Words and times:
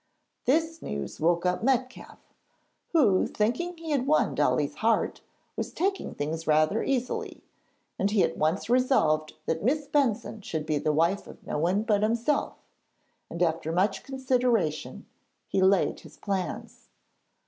This 0.45 0.81
news 0.81 1.19
woke 1.19 1.45
up 1.45 1.61
Metcalfe, 1.61 2.33
who, 2.91 3.27
thinking 3.27 3.77
he 3.77 3.91
had 3.91 4.07
won 4.07 4.33
Dolly's 4.33 4.73
heart, 4.77 5.21
was 5.55 5.71
taking 5.71 6.15
things 6.15 6.47
rather 6.47 6.81
easily, 6.81 7.43
and 7.99 8.09
he 8.09 8.23
at 8.23 8.35
once 8.35 8.67
resolved 8.67 9.35
that 9.45 9.63
Miss 9.63 9.85
Benson 9.85 10.41
should 10.41 10.65
be 10.65 10.79
the 10.79 10.91
wife 10.91 11.27
of 11.27 11.45
no 11.45 11.59
one 11.59 11.83
but 11.83 12.01
himself, 12.01 12.55
and 13.29 13.43
after 13.43 13.71
much 13.71 14.01
consideration 14.01 15.05
he 15.47 15.61
laid 15.61 15.99
his 15.99 16.17
plans. 16.17 16.87